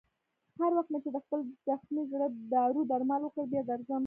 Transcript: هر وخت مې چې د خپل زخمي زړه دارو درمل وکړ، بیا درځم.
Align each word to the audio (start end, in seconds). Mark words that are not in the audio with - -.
هر 0.59 0.71
وخت 0.77 0.89
مې 0.91 0.99
چې 1.03 1.09
د 1.15 1.17
خپل 1.25 1.39
زخمي 1.67 2.03
زړه 2.11 2.27
دارو 2.53 2.81
درمل 2.91 3.21
وکړ، 3.23 3.43
بیا 3.51 3.61
درځم. 3.69 3.99